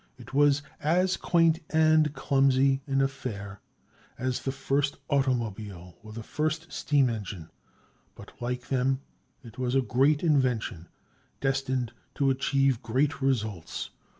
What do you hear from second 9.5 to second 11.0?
was a great invention,